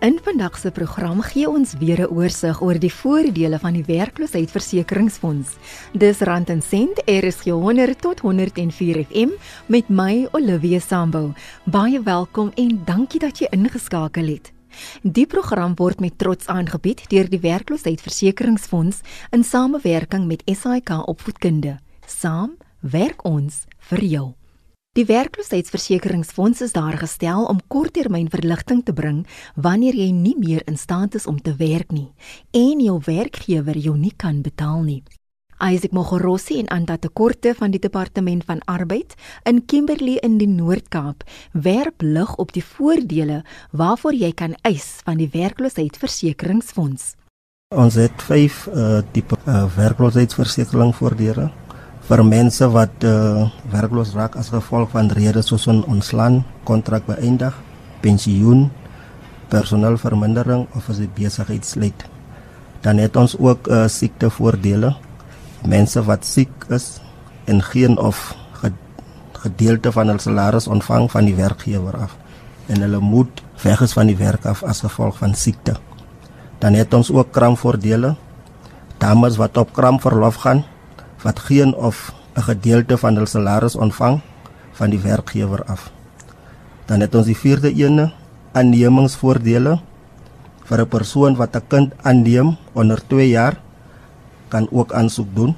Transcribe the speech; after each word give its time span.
In 0.00 0.20
vandag 0.22 0.58
se 0.58 0.70
program 0.70 1.20
gee 1.20 1.48
ons 1.50 1.72
weer 1.78 2.00
'n 2.00 2.14
oorsig 2.14 2.60
oor 2.62 2.78
die 2.78 2.92
voordele 2.92 3.58
van 3.58 3.72
die 3.72 3.84
werkloosheidsversekeringsfonds. 3.84 5.48
Dis 5.92 6.18
Rand 6.18 6.48
en 6.48 6.62
Sent, 6.62 7.02
RSG 7.06 7.50
100 7.50 8.00
tot 8.00 8.20
104 8.20 9.04
FM 9.04 9.28
met 9.66 9.88
my 9.88 10.28
Olivia 10.30 10.78
Sambu. 10.78 11.32
Baie 11.64 12.02
welkom 12.02 12.50
en 12.54 12.82
dankie 12.84 13.20
dat 13.20 13.38
jy 13.38 13.46
ingeskakel 13.50 14.26
het. 14.26 14.52
Die 15.02 15.26
program 15.26 15.74
word 15.74 16.00
met 16.00 16.18
trots 16.18 16.46
aangebied 16.46 17.08
deur 17.08 17.28
die 17.28 17.40
werkloosheidsversekeringsfonds 17.40 19.00
in 19.30 19.44
samewerking 19.44 20.26
met 20.26 20.42
SAIK 20.44 21.08
Opvoedkunde. 21.08 21.78
Saam 22.06 22.56
werk 22.80 23.24
ons 23.24 23.64
vir 23.78 24.04
jou. 24.04 24.37
Die 24.98 25.06
werkloosheidsversekeringsfonds 25.06 26.60
is 26.60 26.72
daar 26.74 26.96
gestel 26.98 27.44
om 27.46 27.60
korttermynverligting 27.70 28.80
te 28.82 28.92
bring 28.92 29.20
wanneer 29.54 29.94
jy 29.94 30.08
nie 30.10 30.34
meer 30.34 30.64
in 30.66 30.74
staat 30.74 31.14
is 31.14 31.26
om 31.30 31.36
te 31.38 31.52
werk 31.60 31.92
nie 31.94 32.08
en 32.50 32.82
jou 32.82 32.96
werkgewer 33.06 33.78
jou 33.78 33.94
nie 33.94 34.10
kan 34.16 34.40
betaal 34.42 34.82
nie. 34.82 35.04
Isaac 35.62 35.94
Mogorossi 35.94 36.58
en 36.58 36.72
Anta 36.74 36.96
Tekorte 36.98 37.52
van 37.54 37.70
die 37.70 37.78
Departement 37.78 38.42
van 38.48 38.64
Arbeid 38.66 39.14
in 39.46 39.62
Kimberley 39.70 40.18
in 40.26 40.34
die 40.42 40.50
Noord-Kaap 40.50 41.22
werp 41.52 42.02
lig 42.02 42.34
op 42.34 42.50
die 42.58 42.64
voordele 42.64 43.44
waarvoor 43.70 44.18
jy 44.18 44.32
kan 44.34 44.58
eis 44.66 44.98
van 45.06 45.22
die 45.22 45.30
werkloosheidsversekeringsfonds. 45.30 47.14
Ons 47.70 48.02
het 48.02 48.26
5 48.26 48.60
uh, 48.66 48.98
tipe 49.14 49.38
uh, 49.46 49.62
werkloosheidsversekering 49.78 50.94
voordele 50.98 51.52
vir 52.08 52.22
mense 52.24 52.64
wat 52.72 53.04
uh, 53.04 53.44
werkloos 53.68 54.14
raak 54.16 54.38
as 54.40 54.48
gevolg 54.48 54.94
van 54.94 55.10
redes 55.12 55.50
soos 55.50 55.66
on 55.68 55.82
ontslaan, 55.92 56.40
kontrak 56.64 57.04
beëindig, 57.04 57.52
pensioen, 58.00 58.70
personeelvermindering 59.52 60.64
of 60.76 60.88
as 60.88 61.02
die 61.02 61.10
besigheid 61.12 61.68
sluit. 61.68 62.06
Dan 62.80 63.02
het 63.02 63.16
ons 63.20 63.34
ook 63.36 63.68
uh, 63.68 63.84
siektevoordele. 63.92 64.94
Mense 65.68 66.00
wat 66.06 66.24
siek 66.24 66.64
is 66.72 66.96
en 67.48 67.60
geen 67.64 67.98
of 68.00 68.32
gedeelte 69.38 69.92
van 69.92 70.08
hul 70.10 70.18
salaris 70.18 70.66
ontvang 70.66 71.10
van 71.12 71.28
die 71.28 71.36
werkgewer 71.36 71.94
af 72.08 72.16
en 72.68 72.82
hulle 72.82 72.98
moet 73.00 73.42
weg 73.62 73.84
is 73.84 73.94
van 73.94 74.08
die 74.10 74.16
werk 74.18 74.48
af 74.50 74.64
as 74.66 74.82
gevolg 74.84 75.20
van 75.20 75.36
siekte. 75.38 75.76
Dan 76.58 76.74
het 76.74 76.94
ons 76.94 77.12
ook 77.12 77.30
kraamvoordele. 77.32 78.16
Dames 78.98 79.38
wat 79.38 79.56
op 79.56 79.72
kraamverlof 79.72 80.40
gaan 80.42 80.64
wat 81.22 81.38
geen 81.38 81.74
of 81.74 82.12
'n 82.36 82.42
gedeelte 82.42 82.98
van 82.98 83.16
hul 83.16 83.26
salaris 83.26 83.76
ontvang 83.76 84.20
van 84.72 84.90
die 84.90 85.02
werkgewer 85.02 85.64
af. 85.64 85.90
Dan 86.86 87.00
het 87.00 87.14
ons 87.14 87.26
die 87.26 87.36
vierde 87.36 87.74
ene, 87.74 88.12
aannemingsvoordele 88.52 89.80
vir 90.64 90.80
'n 90.80 90.88
persoon 90.88 91.36
wat 91.36 91.56
'n 91.56 91.66
kind 91.68 91.92
aanneem 92.02 92.56
onder 92.72 93.00
2 93.06 93.28
jaar 93.28 93.60
kan 94.48 94.68
ook 94.70 94.92
aansoek 94.92 95.34
doen. 95.34 95.56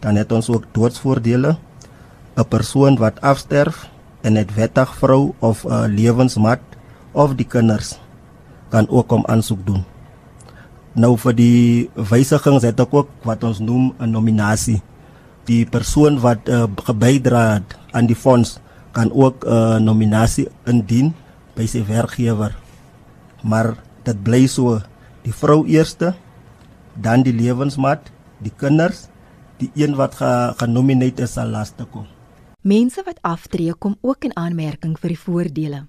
Dan 0.00 0.16
het 0.16 0.32
ons 0.32 0.48
ook 0.48 0.64
doodsvoordele. 0.72 1.56
'n 2.36 2.48
Persoon 2.48 2.96
wat 2.96 3.20
afsterf 3.20 3.88
en 4.20 4.36
'n 4.38 4.48
wettig 4.54 4.94
vrou 4.94 5.32
of 5.38 5.64
'n 5.64 5.94
lewensmaat 5.94 6.60
of 7.12 7.34
die 7.34 7.46
kinders 7.46 7.98
kan 8.68 8.88
ook 8.88 9.12
om 9.12 9.24
aansoek 9.26 9.66
doen. 9.66 9.84
Nou 10.94 11.16
vir 11.18 11.34
die 11.34 11.90
wysigings 12.10 12.62
het 12.62 12.78
ek 12.78 12.92
ook 12.94 13.08
wat 13.26 13.42
ons 13.42 13.58
noem 13.58 13.94
'n 13.98 14.10
nominasie. 14.10 14.82
Die 15.44 15.66
persoon 15.66 16.20
wat 16.22 16.48
uh, 16.48 16.70
gebydra 16.86 17.58
het 17.58 17.74
aan 17.92 18.06
die 18.06 18.14
fonds 18.14 18.60
kan 18.92 19.10
ook 19.10 19.44
'n 19.44 19.50
uh, 19.50 19.78
nominasie 19.82 20.48
indien 20.66 21.12
by 21.56 21.66
sy 21.66 21.82
werkgewer. 21.82 22.54
Maar 23.42 23.74
dit 24.04 24.22
bly 24.22 24.46
so, 24.46 24.80
die 25.22 25.32
vrou 25.32 25.66
eerste, 25.66 26.14
dan 26.94 27.22
die 27.22 27.34
lewensmaat, 27.34 28.12
die 28.38 28.52
kinders, 28.56 29.08
die 29.58 29.70
een 29.74 29.96
wat 29.96 30.14
ge, 30.14 30.54
genomineer 30.56 31.20
is 31.20 31.32
sal 31.32 31.50
laaste 31.50 31.84
kom. 31.90 32.06
Mense 32.62 33.02
wat 33.04 33.18
aftree 33.22 33.74
kom 33.74 33.96
ook 34.00 34.24
in 34.24 34.36
aanmerking 34.36 34.98
vir 34.98 35.08
die 35.08 35.18
voordele. 35.18 35.84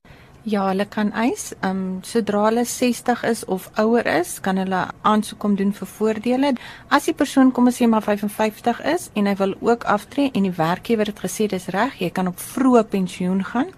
Ja, 0.46 0.68
hulle 0.68 0.86
kan 0.86 1.08
eis, 1.18 1.56
ehm 1.66 1.78
um, 1.78 1.86
sodra 2.06 2.44
hulle 2.44 2.64
60 2.70 3.24
is 3.26 3.40
of 3.46 3.64
ouer 3.82 4.06
is, 4.06 4.36
kan 4.46 4.60
hulle 4.62 4.82
aansoek 5.02 5.40
kom 5.42 5.56
doen 5.58 5.72
vir 5.74 5.90
voordele. 5.90 6.52
As 6.94 7.08
die 7.10 7.16
persoon 7.18 7.50
kom 7.52 7.72
as 7.72 7.80
hy 7.82 7.88
maar 7.90 8.06
55 8.06 8.84
is 8.92 9.08
en 9.18 9.26
hy 9.26 9.34
wil 9.40 9.56
ook 9.66 9.88
aftree 9.96 10.30
en 10.38 10.46
die 10.46 10.54
werkgewer 10.54 11.10
het 11.10 11.24
gesê 11.26 11.50
dis 11.50 11.66
reg, 11.74 11.98
jy 11.98 12.12
kan 12.14 12.30
op 12.30 12.38
vroeë 12.38 12.86
pensioen 12.94 13.42
gaan, 13.44 13.74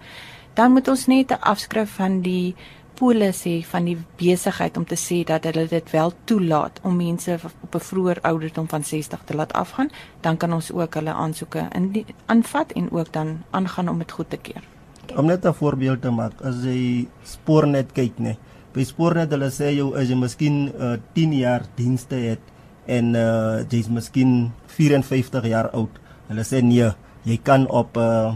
dan 0.60 0.76
moet 0.76 0.92
ons 0.92 1.06
net 1.08 1.32
'n 1.32 1.40
afskrif 1.40 1.96
van 1.96 2.20
die 2.20 2.54
polis 3.00 3.44
hê 3.48 3.64
van 3.64 3.84
die 3.84 3.98
besigheid 4.20 4.76
om 4.76 4.84
te 4.84 5.00
sê 5.08 5.24
dat 5.24 5.44
hulle 5.44 5.68
dit 5.68 5.90
wel 5.90 6.12
toelaat 6.24 6.80
om 6.82 6.96
mense 6.96 7.40
op 7.62 7.74
'n 7.74 7.86
vroeër 7.90 8.20
ouderdom 8.20 8.68
van 8.68 8.84
60 8.84 9.24
te 9.24 9.34
laat 9.34 9.52
afgaan, 9.52 9.90
dan 10.20 10.36
kan 10.36 10.52
ons 10.52 10.72
ook 10.72 10.94
hulle 10.94 11.12
aansoeke 11.12 11.68
in 11.72 12.04
aanvat 12.26 12.72
en 12.72 12.90
ook 12.90 13.12
dan 13.12 13.42
aangaan 13.50 13.88
om 13.88 13.98
dit 13.98 14.12
goed 14.12 14.30
te 14.30 14.36
keur. 14.36 14.77
Om 15.16 15.26
net 15.26 15.44
'n 15.44 15.52
voorbeeld 15.52 16.02
te 16.02 16.10
maak, 16.10 16.40
as 16.42 16.64
jy 16.64 17.08
spoornet 17.24 17.92
kyk, 17.92 18.18
nee. 18.18 18.38
By 18.74 18.84
spoornet 18.84 19.30
hulle 19.30 19.50
sê 19.50 19.72
jy 19.74 19.86
as 19.96 20.08
jy 20.08 20.14
miskien 20.14 20.72
uh, 20.80 20.96
10 21.14 21.32
jaar 21.32 21.62
dienste 21.76 22.14
het 22.14 22.40
en 22.86 23.14
uh, 23.14 23.64
jy's 23.70 23.88
miskien 23.88 24.52
54 24.66 25.46
jaar 25.46 25.70
oud. 25.70 25.90
Hulle 26.28 26.44
sê 26.44 26.62
nee, 26.62 26.90
jy 27.24 27.38
kan 27.42 27.66
op 27.66 27.96
'n 27.96 28.00
uh, 28.00 28.34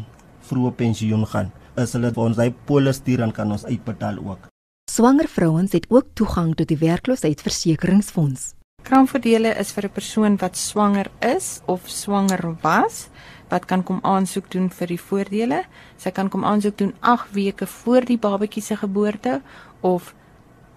vroeë 0.48 0.72
pensioen 0.76 1.26
gaan. 1.26 1.52
As 1.76 1.92
hulle 1.92 2.12
ons 2.16 2.36
hy 2.36 2.50
polis 2.66 2.96
stuur 2.96 3.18
dan 3.18 3.32
kan 3.32 3.52
ons 3.52 3.64
uitbetaal 3.64 4.18
ook. 4.18 4.48
Swanger 4.90 5.28
vrouens 5.28 5.72
het 5.72 5.86
ook 5.88 6.06
toegang 6.14 6.54
tot 6.54 6.68
die 6.68 6.76
werkloosheidsversekeringsfonds. 6.76 8.54
Kraamvoordele 8.82 9.54
is 9.60 9.72
vir 9.72 9.84
'n 9.86 9.94
persoon 9.94 10.36
wat 10.36 10.56
swanger 10.56 11.08
is 11.20 11.60
of 11.66 11.80
swanger 11.86 12.56
was 12.62 13.08
wat 13.52 13.68
kan 13.68 13.82
kom 13.84 14.00
aansoek 14.02 14.48
doen 14.50 14.70
vir 14.72 14.94
die 14.94 15.00
voordele. 15.00 15.60
Sy 16.00 16.10
kan 16.16 16.30
kom 16.32 16.44
aansoek 16.48 16.78
doen 16.80 16.94
8 17.00 17.34
weke 17.36 17.66
voor 17.66 18.08
die 18.08 18.18
babatjie 18.18 18.64
se 18.64 18.76
geboorte 18.80 19.40
of 19.80 20.14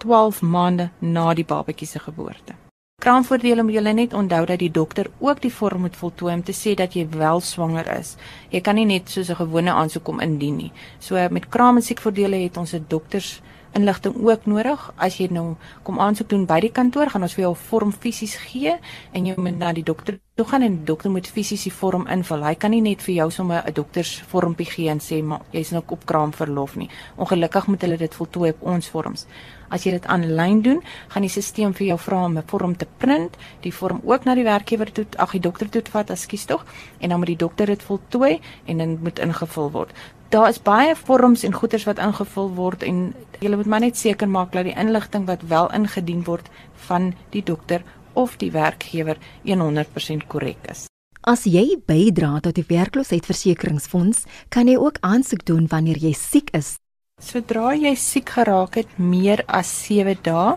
12 0.04 0.42
maande 0.42 0.90
na 1.00 1.32
die 1.34 1.44
babatjie 1.44 1.88
se 1.88 2.02
geboorte. 2.04 2.56
Kraamvoordele 3.00 3.62
moet 3.62 3.76
julle 3.76 3.92
net 3.92 4.14
onthou 4.16 4.44
dat 4.48 4.58
die 4.58 4.70
dokter 4.72 5.10
ook 5.20 5.40
die 5.44 5.52
vorm 5.52 5.80
moet 5.84 5.96
voltooi 5.96 6.34
om 6.34 6.42
te 6.42 6.54
sê 6.56 6.74
dat 6.74 6.94
jy 6.96 7.04
wel 7.12 7.40
swanger 7.44 7.88
is. 7.98 8.14
Jy 8.50 8.60
kan 8.64 8.74
nie 8.74 8.86
net 8.88 9.10
soos 9.12 9.30
'n 9.30 9.40
gewone 9.40 9.72
aansoek 9.72 10.04
kom 10.04 10.20
indien 10.20 10.56
nie. 10.56 10.72
So 10.98 11.28
met 11.30 11.48
kraam 11.48 11.76
en 11.76 11.82
siekvoordele 11.82 12.36
het 12.42 12.56
ons 12.56 12.72
'n 12.74 12.84
dokters 12.88 13.40
inligting 13.76 14.16
ook 14.16 14.46
nodig. 14.46 14.92
As 14.96 15.18
jy 15.20 15.28
nou 15.30 15.54
kom 15.86 16.00
aansoek 16.00 16.30
doen 16.32 16.46
by 16.48 16.60
die 16.64 16.72
kantoor, 16.72 17.10
gaan 17.12 17.26
ons 17.26 17.34
vir 17.36 17.46
jou 17.46 17.52
'n 17.54 17.64
vorm 17.68 17.92
fisies 17.92 18.36
gee 18.36 18.78
en 19.12 19.26
jy 19.26 19.34
moet 19.36 19.58
na 19.58 19.72
die 19.72 19.84
dokter 19.84 20.18
toe 20.36 20.44
gaan 20.44 20.62
en 20.62 20.76
die 20.76 20.84
dokter 20.84 21.10
moet 21.10 21.26
fisies 21.26 21.62
die 21.64 21.72
vorm 21.72 22.06
invul. 22.12 22.44
Hy 22.44 22.54
kan 22.54 22.70
nie 22.70 22.80
net 22.80 23.02
vir 23.02 23.14
jou 23.14 23.30
sommer 23.30 23.62
'n 23.66 23.72
doktersvormpie 23.72 24.66
gee 24.66 24.88
en 24.90 24.98
sê 25.00 25.22
maar 25.22 25.40
jy's 25.52 25.70
nou 25.72 25.82
op 25.86 26.06
kraamverlof 26.06 26.76
nie. 26.76 26.90
Ongelukkig 27.16 27.66
moet 27.66 27.80
hulle 27.80 27.96
dit 27.96 28.14
voltooi 28.14 28.50
op 28.50 28.62
ons 28.62 28.88
vorms. 28.88 29.26
As 29.70 29.84
jy 29.84 29.90
dit 29.90 30.06
aanlyn 30.06 30.62
doen, 30.62 30.82
gaan 31.08 31.22
die 31.22 31.30
stelsel 31.30 31.72
vir 31.72 31.86
jou 31.86 31.98
vra 31.98 32.24
om 32.24 32.36
'n 32.36 32.42
vorm 32.46 32.76
te 32.76 32.86
print, 32.98 33.36
die 33.62 33.72
vorm 33.72 34.00
ook 34.04 34.24
na 34.24 34.34
die 34.34 34.44
werkgewer 34.44 34.92
toe, 34.92 35.06
ag 35.16 35.32
die 35.32 35.40
dokter 35.40 35.68
toe 35.68 35.82
vat, 35.90 36.10
ekskuus 36.10 36.44
tog, 36.44 36.64
en 37.00 37.08
dan 37.08 37.18
moet 37.18 37.28
die 37.28 37.36
dokter 37.36 37.66
dit 37.66 37.82
voltooi 37.82 38.40
en 38.66 38.78
dan 38.78 38.98
moet 39.02 39.18
ingevul 39.18 39.70
word 39.70 39.92
daar 40.30 40.48
is 40.48 40.62
baie 40.62 40.94
vorms 40.96 41.44
en 41.44 41.54
goeders 41.54 41.84
wat 41.86 42.00
ingevul 42.02 42.50
word 42.54 42.82
en 42.82 43.14
jy 43.40 43.52
moet 43.54 43.66
maar 43.70 43.84
net 43.84 43.96
seker 43.96 44.28
maak 44.28 44.52
dat 44.52 44.64
die 44.64 44.76
inligting 44.76 45.26
wat 45.26 45.44
wel 45.48 45.70
ingedien 45.72 46.24
word 46.24 46.48
van 46.88 47.12
die 47.30 47.42
dokter 47.42 47.84
of 48.14 48.36
die 48.40 48.50
werkgewer 48.50 49.18
100% 49.44 50.26
korrek 50.26 50.70
is. 50.70 50.86
As 51.26 51.44
jy 51.44 51.76
bydra 51.86 52.38
tot 52.40 52.54
die 52.54 52.66
werkloosheidsversekeringsfonds, 52.68 54.24
kan 54.48 54.68
jy 54.70 54.76
ook 54.78 55.00
aansoek 55.02 55.44
doen 55.44 55.66
wanneer 55.68 55.98
jy 55.98 56.12
siek 56.14 56.52
is. 56.54 56.76
Sodra 57.18 57.72
jy 57.74 57.94
siek 57.96 58.30
geraak 58.36 58.76
het 58.76 58.98
meer 59.00 59.42
as 59.48 59.70
7 59.86 60.18
dae 60.22 60.56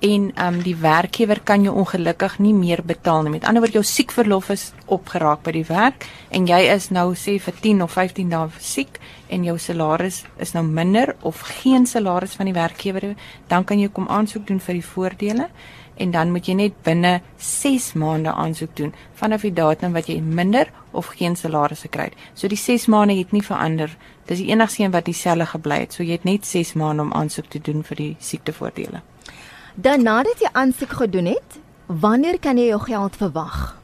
en 0.00 0.30
ehm 0.34 0.54
um, 0.54 0.62
die 0.62 0.76
werkgewer 0.76 1.40
kan 1.44 1.62
jou 1.62 1.74
ongelukkig 1.76 2.38
nie 2.38 2.54
meer 2.54 2.80
betaal 2.84 3.22
nie. 3.22 3.30
Met 3.30 3.44
ander 3.44 3.60
woorde 3.60 3.80
jou 3.80 3.84
siekverlof 3.84 4.48
is 4.50 4.70
opgeraak 4.86 5.42
by 5.44 5.52
die 5.52 5.66
werk 5.68 6.06
en 6.30 6.46
jy 6.48 6.60
is 6.72 6.88
nou 6.90 7.12
sê 7.14 7.36
vir 7.40 7.58
10 7.60 7.82
of 7.84 7.92
15 7.92 8.30
dae 8.30 8.48
siek 8.58 8.96
en 9.28 9.44
jou 9.44 9.58
salaris 9.58 10.22
is 10.38 10.54
nou 10.56 10.64
minder 10.64 11.14
of 11.20 11.42
geen 11.60 11.86
salaris 11.86 12.34
van 12.38 12.48
die 12.48 12.56
werkgewer, 12.56 13.14
dan 13.48 13.64
kan 13.64 13.78
jy 13.78 13.90
kom 13.92 14.08
aansoek 14.08 14.46
doen 14.46 14.60
vir 14.60 14.80
die 14.80 14.86
voordele 14.86 15.50
en 16.00 16.10
dan 16.10 16.32
moet 16.32 16.48
jy 16.48 16.56
net 16.56 16.80
binne 16.82 17.20
6 17.36 17.92
maande 18.00 18.32
aansoek 18.32 18.72
doen 18.76 18.94
vanaf 19.20 19.44
die 19.44 19.52
datum 19.52 19.92
wat 19.92 20.08
jy 20.08 20.20
minder 20.24 20.72
of 20.96 21.12
geen 21.20 21.36
salaris 21.36 21.84
gekry 21.84 22.08
het. 22.08 22.18
So 22.34 22.48
die 22.48 22.56
6 22.56 22.88
maande 22.88 23.18
het 23.18 23.36
nie 23.36 23.44
verander. 23.44 23.92
Dis 24.26 24.40
die 24.40 24.48
enigste 24.48 24.82
een 24.82 24.96
wat 24.96 25.04
dieselfde 25.04 25.46
gebly 25.52 25.82
het. 25.84 25.92
So 25.92 26.02
jy 26.02 26.16
het 26.16 26.24
net 26.24 26.46
6 26.48 26.72
maande 26.80 27.04
om 27.04 27.12
aansoek 27.12 27.52
te 27.52 27.60
doen 27.60 27.84
vir 27.84 27.96
die 27.96 28.12
siektevoordele. 28.18 29.04
Dan 29.80 30.02
nadat 30.02 30.42
jy 30.42 30.48
aansoek 30.52 30.90
gedoen 30.92 31.24
het, 31.30 31.56
wanneer 31.86 32.36
kan 32.38 32.58
jy 32.58 32.66
jou 32.68 32.80
geld 32.84 33.14
verwag? 33.16 33.76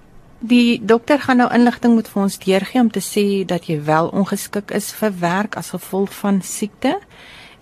Die 0.45 0.77
dokter 0.85 1.21
gaan 1.21 1.41
nou 1.41 1.47
inligting 1.55 1.95
moet 1.97 2.09
vir 2.13 2.23
ons 2.23 2.37
deurgee 2.43 2.83
om 2.85 2.91
te 2.93 3.01
sê 3.01 3.47
dat 3.49 3.65
jy 3.71 3.79
wel 3.87 4.11
ongeskik 4.13 4.75
is 4.77 4.91
vir 4.99 5.15
werk 5.23 5.57
as 5.57 5.73
gevolg 5.73 6.13
van 6.19 6.43
siekte 6.45 6.99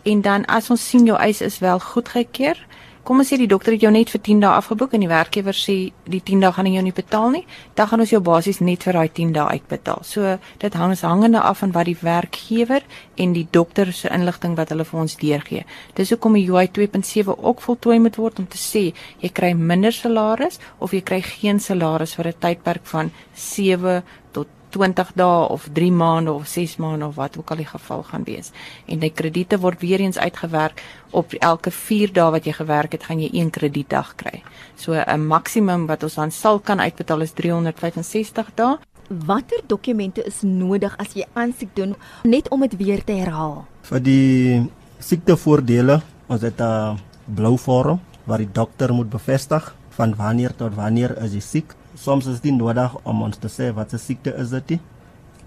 en 0.03 0.25
dan 0.27 0.47
as 0.51 0.71
ons 0.75 0.83
sien 0.83 1.07
jou 1.07 1.15
eis 1.15 1.45
is 1.47 1.61
wel 1.63 1.79
goedgekeur, 1.79 2.59
kom 3.05 3.21
ons 3.21 3.29
sê 3.29 3.37
die 3.37 3.49
dokter 3.51 3.75
het 3.75 3.83
jou 3.85 3.91
net 3.93 4.11
vir 4.12 4.21
10 4.27 4.41
dae 4.41 4.53
afgeboek 4.59 4.95
en 4.97 5.05
die 5.05 5.11
werkgewer 5.11 5.56
sê 5.56 5.77
die 6.09 6.21
10 6.25 6.41
dae 6.41 6.53
gaan 6.56 6.69
hy 6.69 6.75
jou 6.79 6.85
nie 6.87 6.95
betaal 6.97 7.31
nie, 7.35 7.43
dan 7.77 7.89
gaan 7.91 8.01
ons 8.05 8.12
jou 8.15 8.21
basies 8.25 8.61
net 8.65 8.87
vir 8.87 8.99
daai 8.99 9.09
10 9.19 9.35
dae 9.37 9.59
uitbetaal. 9.59 10.03
So 10.09 10.39
dit 10.62 10.79
hang 10.81 10.95
hangende 11.05 11.41
af 11.41 11.59
van 11.59 11.73
wat 11.73 11.87
die 11.87 11.97
werkgewer 12.01 12.83
en 13.17 13.33
die 13.37 13.47
dokter 13.51 13.93
se 13.93 14.09
inligting 14.09 14.56
wat 14.56 14.73
hulle 14.73 14.85
vir 14.89 15.01
ons 15.01 15.17
deurgee. 15.21 15.65
Dis 15.95 16.11
hoekom 16.11 16.39
die 16.39 16.49
UI 16.49 16.69
2.7 16.69 17.37
ook 17.37 17.61
voltooi 17.61 17.99
moet 18.01 18.17
word 18.17 18.39
om 18.39 18.49
te 18.49 18.59
sê 18.59 18.93
jy 19.21 19.31
kry 19.33 19.53
minder 19.55 19.93
salaris 19.93 20.61
of 20.79 20.93
jy 20.97 21.03
kry 21.05 21.21
geen 21.23 21.61
salaris 21.61 22.15
vir 22.15 22.29
'n 22.29 22.41
tydperk 22.41 22.87
van 22.87 23.11
7 23.35 24.03
tot 24.33 24.49
20 24.75 25.12
dae 25.15 25.49
of 25.55 25.69
3 25.73 25.91
maande 25.94 26.32
of 26.32 26.47
6 26.50 26.76
maande 26.82 27.06
of 27.06 27.15
wat 27.15 27.38
ook 27.38 27.50
al 27.55 27.62
die 27.62 27.69
geval 27.71 28.03
gaan 28.03 28.25
wees. 28.26 28.50
En 28.91 28.99
die 29.05 29.12
krediete 29.15 29.59
word 29.62 29.81
weer 29.85 30.03
eens 30.03 30.19
uitgewerk 30.19 30.82
op 31.11 31.32
elke 31.38 31.71
4 31.71 32.12
dae 32.12 32.31
wat 32.35 32.49
jy 32.49 32.56
gewerk 32.56 32.97
het, 32.97 33.06
gaan 33.06 33.23
jy 33.23 33.31
een 33.32 33.53
kredietdag 33.55 34.15
kry. 34.19 34.43
So 34.76 34.93
'n 34.93 35.26
maksimum 35.26 35.87
wat 35.87 36.03
ons 36.03 36.15
dan 36.15 36.31
sal 36.31 36.59
kan 36.59 36.81
uitbetaal 36.81 37.21
is 37.21 37.32
365 37.32 38.50
dae. 38.55 38.79
Watter 39.09 39.61
dokumente 39.67 40.25
is 40.25 40.43
nodig 40.43 40.97
as 40.99 41.15
jy 41.15 41.25
aansoek 41.32 41.77
doen 41.77 41.94
net 42.25 42.49
om 42.49 42.61
dit 42.61 42.77
weer 42.77 43.05
te 43.05 43.12
herhaal? 43.12 43.65
Vir 43.82 44.00
die 44.00 44.70
siektevoordele, 44.99 46.03
ons 46.27 46.43
het 46.43 46.61
'n 46.61 46.99
blou 47.35 47.59
vorm 47.59 48.00
waar 48.25 48.38
die 48.38 48.53
dokter 48.53 48.94
moet 48.94 49.11
bevestig 49.11 49.75
van 49.91 50.15
wanneer 50.17 50.55
tot 50.56 50.75
wanneer 50.75 51.17
is 51.23 51.32
jy 51.32 51.41
siek 51.41 51.75
soms 51.94 52.26
is 52.26 52.41
dit 52.41 52.55
nodig 52.55 52.96
om 53.02 53.23
ons 53.26 53.38
te 53.38 53.49
sê 53.49 53.70
wat 53.75 53.91
se 53.91 53.99
siekte 53.99 54.35
is 54.41 54.50
dit. 54.55 54.79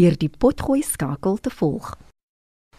deur 0.00 0.16
die 0.16 0.30
potgooi 0.38 0.82
skakel 0.82 1.36
te 1.36 1.50
volg. 1.52 1.92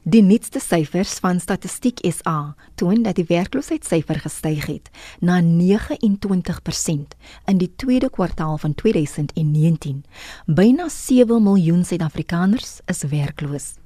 Die 0.04 0.24
nuutste 0.26 0.60
syfers 0.60 1.14
van 1.24 1.40
Statistiek 1.40 2.02
SA 2.10 2.56
toon 2.76 3.06
dat 3.06 3.16
die 3.16 3.30
werkloosheidssyfer 3.30 4.20
gestyg 4.26 4.66
het 4.68 4.90
na 5.22 5.38
29% 5.40 7.14
in 7.46 7.62
die 7.62 7.70
tweede 7.76 8.10
kwartaal 8.10 8.58
van 8.58 8.74
2019. 8.74 10.04
Byna 10.46 10.90
7 10.90 11.44
miljoen 11.44 11.86
Suid-Afrikaners 11.86 12.82
is 12.90 13.04
werkloos. 13.08 13.83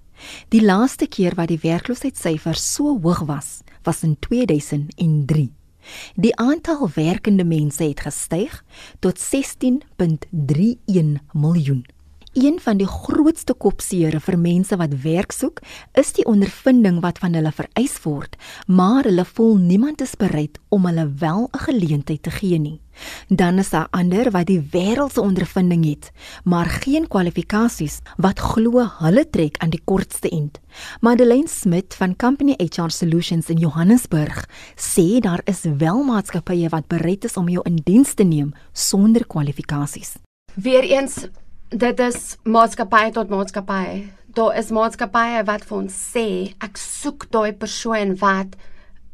Die 0.50 0.62
laaste 0.62 1.08
keer 1.08 1.36
wat 1.36 1.48
die 1.48 1.60
werkloosheidssyfer 1.62 2.56
so 2.56 3.00
hoog 3.02 3.26
was, 3.26 3.62
was 3.84 4.04
in 4.04 4.18
2003. 4.20 5.52
Die 6.16 6.36
aantal 6.36 6.90
werkende 6.96 7.44
mense 7.44 7.84
het 7.84 8.00
gestyg 8.00 8.64
tot 9.00 9.20
16.31 9.20 11.20
miljoen. 11.34 11.86
Een 12.38 12.60
van 12.62 12.78
die 12.78 12.88
grootste 12.88 13.54
kopseere 13.54 14.20
vir 14.22 14.36
mense 14.38 14.78
wat 14.78 14.92
werk 15.02 15.32
soek, 15.34 15.58
is 15.98 16.12
die 16.14 16.26
ondervinding 16.30 17.00
wat 17.02 17.18
van 17.24 17.34
hulle 17.34 17.52
vereis 17.52 17.96
word, 18.04 18.36
maar 18.68 19.10
hulle 19.10 19.26
voel 19.26 19.56
niemand 19.58 20.04
is 20.06 20.14
bereid 20.16 20.60
om 20.70 20.86
hulle 20.86 21.08
wel 21.18 21.50
'n 21.50 21.64
geleentheid 21.66 22.24
te 22.24 22.32
gee 22.32 22.60
nie. 22.60 22.80
Dan 23.28 23.58
is 23.58 23.70
daar 23.70 23.88
ander 23.92 24.32
wat 24.32 24.48
die 24.48 24.62
wêreldse 24.72 25.22
ondervinding 25.22 25.86
het, 25.86 26.12
maar 26.44 26.66
geen 26.66 27.08
kwalifikasies 27.08 28.00
wat 28.18 28.40
glo 28.40 28.86
hulle 29.00 29.26
trek 29.30 29.58
aan 29.58 29.74
die 29.74 29.82
kortste 29.84 30.30
end. 30.30 30.60
Madeleine 31.02 31.48
Smit 31.48 31.96
van 31.96 32.16
Company 32.16 32.56
HR 32.58 32.90
Solutions 32.90 33.50
in 33.50 33.58
Johannesburg 33.58 34.46
sê 34.76 35.20
daar 35.20 35.42
is 35.46 35.66
wel 35.78 36.04
maatskappye 36.04 36.70
wat 36.70 36.88
bereid 36.88 37.26
is 37.26 37.38
om 37.38 37.50
jou 37.50 37.64
in 37.66 37.82
diens 37.84 38.14
te 38.14 38.24
neem 38.24 38.54
sonder 38.74 39.26
kwalifikasies. 39.28 40.18
Weereens 40.56 41.28
dit 41.70 42.00
is 42.00 42.38
maatskappy 42.44 43.12
tot 43.12 43.30
maatskappy. 43.30 44.08
Daar 44.38 44.58
is 44.58 44.72
maatskappye 44.72 45.44
wat 45.48 45.66
vir 45.68 45.78
ons 45.78 46.00
sê 46.14 46.28
ek 46.64 46.80
soek 46.80 47.28
daai 47.34 47.54
persoon 47.54 48.16
wat 48.22 48.56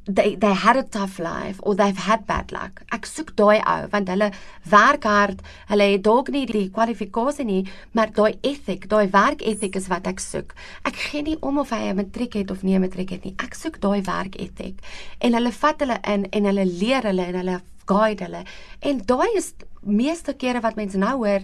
they 0.06 0.36
they 0.36 0.54
had 0.54 0.76
a 0.76 0.84
tough 0.84 1.18
life 1.20 1.60
or 1.64 1.76
they've 1.76 1.98
had 1.98 2.26
bad 2.28 2.52
luck. 2.52 2.84
Ek 2.92 3.06
soek 3.08 3.34
daai 3.40 3.62
ou 3.62 3.88
want 3.94 4.10
hulle 4.12 4.30
werk 4.70 5.04
hard. 5.08 5.42
Hulle 5.70 5.88
het 5.94 6.04
dalk 6.04 6.32
nie 6.34 6.46
die 6.50 6.70
kwalifikasie 6.76 7.46
nie, 7.48 7.62
maar 7.94 8.12
daai 8.12 8.36
ethiek, 8.44 8.90
daai 8.92 9.08
werketiek 9.14 9.76
is 9.80 9.88
wat 9.92 10.08
ek 10.08 10.20
soek. 10.20 10.56
Ek 10.86 11.00
gee 11.08 11.24
nie 11.24 11.38
om 11.42 11.60
of 11.60 11.72
hy 11.72 11.90
'n 11.90 11.96
matriek 11.96 12.34
het 12.34 12.52
of 12.52 12.64
nie 12.64 12.76
'n 12.76 12.82
matriek 12.82 13.12
het 13.12 13.24
nie. 13.24 13.36
Ek 13.40 13.54
soek 13.56 13.80
daai 13.80 14.02
werketiek. 14.02 14.80
En 15.22 15.34
hulle 15.34 15.52
vat 15.52 15.80
hulle 15.80 16.00
in 16.04 16.26
en 16.32 16.46
hulle 16.46 16.66
leer 16.66 17.04
hulle 17.04 17.26
en 17.26 17.36
hulle 17.36 17.62
guide 17.86 18.24
hulle. 18.24 18.44
En 18.82 19.02
daai 19.06 19.30
is 19.36 19.54
meeste 19.82 20.34
kere 20.34 20.62
wat 20.62 20.76
mense 20.76 20.98
nou 20.98 21.18
hoor 21.18 21.44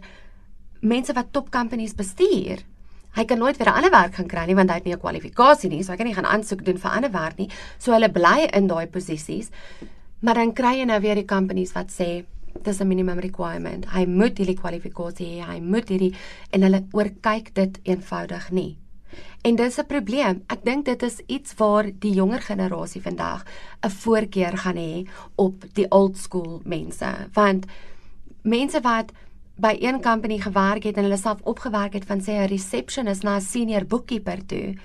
mense 0.81 1.13
wat 1.13 1.31
top 1.31 1.51
companies 1.51 1.95
bestuur. 1.95 2.63
Hy 3.17 3.25
kan 3.25 3.37
nooit 3.37 3.57
weer 3.57 3.67
'n 3.67 3.75
ander 3.75 3.91
werk 3.91 4.15
gaan 4.15 4.27
kry 4.27 4.45
nie 4.45 4.55
want 4.55 4.69
hy 4.69 4.75
het 4.75 4.85
nie 4.85 4.93
'n 4.93 4.99
kwalifikasie 4.99 5.69
nie, 5.69 5.83
so 5.83 5.91
hy 5.91 5.97
kan 5.97 6.05
nie 6.05 6.15
gaan 6.15 6.25
aansoek 6.25 6.65
doen 6.65 6.77
vir 6.77 6.91
ander 6.91 7.11
werk 7.11 7.37
nie. 7.37 7.49
So 7.77 7.91
hulle 7.91 8.09
bly 8.09 8.49
in 8.53 8.67
daai 8.67 8.87
posisies. 8.87 9.49
Maar 10.19 10.33
dan 10.35 10.53
kry 10.53 10.79
jy 10.79 10.85
nou 10.85 10.99
weer 11.01 11.15
die 11.15 11.25
companies 11.25 11.73
wat 11.73 11.91
sê 11.91 12.25
dis 12.63 12.81
'n 12.81 12.87
minimum 12.87 13.19
requirement. 13.19 13.85
Hy 13.85 14.05
moet 14.05 14.37
hierdie 14.37 14.59
kwalifikasie 14.59 15.25
hê, 15.25 15.45
hy 15.45 15.59
moet 15.59 15.89
hierdie 15.89 16.15
en 16.51 16.61
hulle 16.61 16.85
oorkyk 16.91 17.53
dit 17.53 17.79
eenvoudig 17.83 18.51
nie. 18.51 18.77
En 19.41 19.55
dis 19.55 19.79
'n 19.79 19.85
probleem. 19.85 20.43
Ek 20.47 20.63
dink 20.63 20.85
dit 20.85 21.03
is 21.03 21.21
iets 21.27 21.53
waar 21.55 21.91
die 21.99 22.13
jonger 22.13 22.41
generasie 22.41 23.01
vandag 23.01 23.45
'n 23.81 23.89
voorkeur 23.89 24.57
gaan 24.57 24.75
hê 24.75 25.07
op 25.35 25.65
die 25.73 25.89
old 25.91 26.17
school 26.17 26.61
mense. 26.65 27.29
Want 27.33 27.65
mense 28.41 28.81
wat 28.81 29.11
by 29.59 29.75
een 29.79 30.01
company 30.01 30.39
gewerk 30.39 30.83
het 30.83 30.97
en 30.97 31.03
hulle 31.03 31.17
self 31.17 31.41
opgewerk 31.43 31.93
het 31.93 32.05
van 32.05 32.21
sê 32.21 32.39
'n 32.39 32.47
receptionist 32.47 33.23
na 33.23 33.35
'n 33.35 33.41
senior 33.41 33.85
bookkeeper 33.85 34.45
toe 34.45 34.75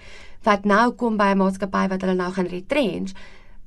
wat 0.43 0.65
nou 0.65 0.93
kom 0.93 1.17
by 1.17 1.33
'n 1.33 1.39
maatskappy 1.39 1.89
wat 1.89 2.01
hulle 2.01 2.15
nou 2.15 2.33
gaan 2.33 2.47
retrench 2.47 3.13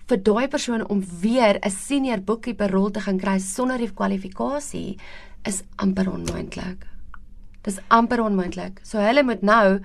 vir 0.07 0.17
daai 0.23 0.47
persoon 0.47 0.87
om 0.87 1.03
weer 1.21 1.59
'n 1.61 1.69
senior 1.69 2.21
bookkeeper 2.21 2.71
rol 2.71 2.91
te 2.91 2.99
gaan 2.99 3.17
kry 3.17 3.39
sonder 3.39 3.77
die 3.77 3.93
kwalifikasie 3.93 4.97
is 5.43 5.63
amper 5.75 6.11
onmoontlik. 6.11 6.85
Dis 7.61 7.79
amper 7.87 8.21
onmoontlik. 8.21 8.79
So 8.83 8.97
hulle 8.97 9.23
moet 9.23 9.41
nou 9.41 9.79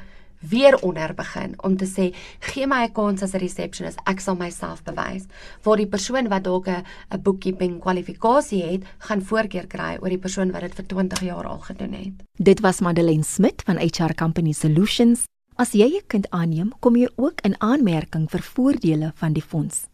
weer 0.48 0.76
onder 0.82 1.14
begin 1.14 1.54
om 1.62 1.76
te 1.76 1.86
sê 1.86 2.14
gee 2.40 2.66
my 2.66 2.84
'n 2.84 2.92
kans 2.92 3.22
as 3.22 3.34
'n 3.34 3.38
receptionist. 3.38 3.98
Ek 4.04 4.20
sal 4.20 4.36
myself 4.36 4.82
bewys. 4.82 5.24
Waar 5.62 5.76
die 5.76 5.86
persoon 5.86 6.28
wat 6.28 6.44
dalk 6.44 6.66
'n 6.68 6.84
bookkeeping 7.22 7.80
kwalifikasie 7.80 8.62
het 8.62 8.82
gaan 8.98 9.22
voorkeur 9.22 9.66
kry 9.66 9.98
oor 10.00 10.08
die 10.08 10.18
persoon 10.18 10.50
wat 10.50 10.60
dit 10.60 10.74
vir 10.74 10.86
20 10.86 11.20
jaar 11.20 11.46
al 11.46 11.58
gedoen 11.58 11.92
het. 11.92 12.12
Dit 12.38 12.60
was 12.60 12.80
Madeleine 12.80 13.24
Smit 13.24 13.62
van 13.64 13.76
HR 13.76 14.14
Company 14.14 14.52
Solutions. 14.52 15.24
As 15.56 15.72
jy 15.72 15.96
'n 15.96 16.06
kind 16.06 16.30
aanneem 16.30 16.72
kom 16.80 16.96
jy 16.96 17.08
ook 17.16 17.40
in 17.40 17.60
aanmerking 17.60 18.30
vir 18.30 18.42
voordele 18.42 19.12
van 19.14 19.32
die 19.32 19.42
fonds. 19.42 19.86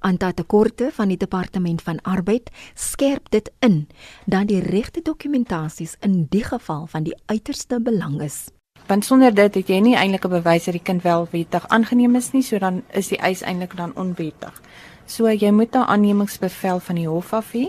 Anta 0.00 0.32
tekorte 0.32 0.90
van 0.92 1.08
die 1.08 1.16
departement 1.16 1.82
van 1.82 2.02
arbeid 2.02 2.50
skerp 2.74 3.30
dit 3.30 3.50
in 3.60 3.88
dat 4.26 4.48
die 4.48 4.60
regte 4.60 5.00
dokumentasies 5.02 5.96
in 6.00 6.26
die 6.30 6.44
geval 6.44 6.86
van 6.86 7.02
die 7.02 7.16
uiterste 7.26 7.80
belang 7.80 8.20
is 8.22 8.50
want 8.86 9.04
sonder 9.04 9.34
dit 9.34 9.54
het 9.54 9.68
jy 9.68 9.80
nie 9.80 9.96
eintlik 9.96 10.24
'n 10.24 10.30
bewys 10.30 10.64
dat 10.64 10.74
die 10.74 10.82
kind 10.82 11.02
wel 11.02 11.28
wettig 11.30 11.68
aangeneem 11.68 12.16
is 12.16 12.32
nie, 12.32 12.42
so 12.42 12.58
dan 12.58 12.82
is 12.92 13.08
die 13.08 13.18
eis 13.18 13.42
eintlik 13.42 13.76
dan 13.76 13.92
onwettig. 13.96 14.62
So 15.06 15.28
jy 15.28 15.50
moet 15.50 15.74
'n 15.74 15.86
aannemingsbevel 15.86 16.80
van 16.80 16.94
die 16.94 17.08
hof 17.08 17.32
af 17.32 17.52
hê. 17.52 17.68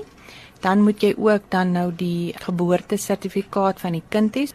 Dan 0.60 0.82
moet 0.82 1.02
jy 1.02 1.16
ook 1.18 1.42
dan 1.50 1.72
nou 1.72 1.92
die 1.96 2.34
geboortesertifikaat 2.38 3.80
van 3.80 3.92
die 3.92 4.04
kind 4.10 4.36
hê 4.36 4.48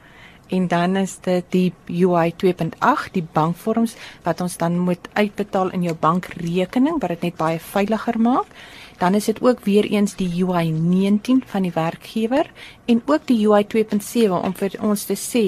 en 0.51 0.69
dan 0.69 0.97
is 0.97 1.19
dit 1.21 1.45
die 1.49 1.73
UI 1.87 2.33
2.8, 2.37 3.13
die 3.13 3.27
bankvorms 3.33 3.95
wat 4.23 4.41
ons 4.41 4.57
dan 4.57 4.79
moet 4.79 5.09
uitbetaal 5.13 5.71
in 5.71 5.83
jou 5.83 5.95
bankrekening 5.95 6.99
wat 7.01 7.15
dit 7.15 7.23
net 7.29 7.37
baie 7.37 7.61
veiliger 7.61 8.19
maak. 8.21 8.47
Dan 9.01 9.15
is 9.17 9.25
dit 9.25 9.39
ook 9.41 9.63
weer 9.65 9.87
eens 9.89 10.13
die 10.15 10.45
UI 10.45 10.71
19 10.71 11.43
van 11.47 11.63
die 11.65 11.73
werkgewer 11.73 12.51
en 12.85 13.01
ook 13.07 13.23
die 13.27 13.49
UI 13.49 13.65
2.7 13.65 14.29
om 14.29 14.53
vir 14.55 14.77
ons 14.85 15.05
te 15.09 15.17
sê 15.17 15.45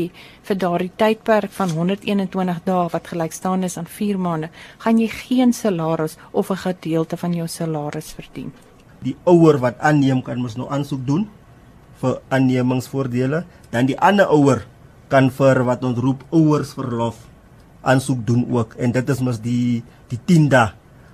vir 0.49 0.57
daardie 0.57 0.93
tydperk 0.97 1.53
van 1.53 1.75
121 1.77 2.63
dae 2.65 2.89
wat 2.95 3.13
gelyk 3.13 3.37
staan 3.37 3.69
is 3.69 3.77
aan 3.77 3.91
4 3.99 4.17
maande, 4.17 4.49
gaan 4.79 4.99
jy 4.99 5.11
geen 5.13 5.53
salaris 5.53 6.17
of 6.31 6.51
'n 6.51 6.65
gedeelte 6.65 7.17
van 7.17 7.35
jou 7.35 7.49
salaris 7.49 8.13
verdien. 8.17 8.53
Die 9.03 9.17
ouer 9.25 9.59
wat 9.59 9.79
aanneem 9.79 10.23
kan 10.23 10.41
mos 10.41 10.57
nou 10.57 10.71
aansoek 10.71 11.07
doen 11.07 11.29
vir 12.01 12.21
aannemingsvoordele, 12.29 13.45
dan 13.71 13.87
die 13.87 14.01
ander 14.01 14.29
ouer 14.29 14.67
kan 15.09 15.31
vir 15.31 15.65
wat 15.65 15.85
ons 15.85 15.99
roep 15.99 16.25
ouersverlof 16.31 17.17
aansoek 17.83 18.27
doen 18.27 18.47
ook 18.51 18.75
en 18.75 18.93
dit 18.93 19.09
is 19.09 19.21
mos 19.21 19.41
die 19.41 19.83
die 20.09 20.19
10 20.25 20.49
dae 20.49 20.73